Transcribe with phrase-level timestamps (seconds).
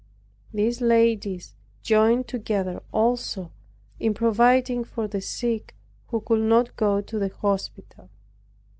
[0.51, 1.53] These ladies
[1.83, 3.51] joined together also
[3.99, 5.75] in providing for the sick
[6.07, 8.09] who could not go to the hospital.